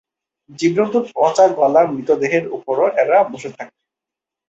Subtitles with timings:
[0.59, 3.75] জীবজন্তুর পচা গলা মৃত দেহের উপরও এরা বসে থাকে।